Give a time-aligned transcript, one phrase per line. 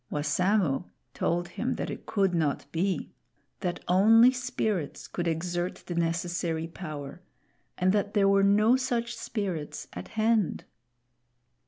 [0.09, 3.13] Wassamo told him that it could not be;
[3.59, 7.21] that only spirits could exert the necessary power,
[7.77, 10.63] and that there were no such spirits at hand.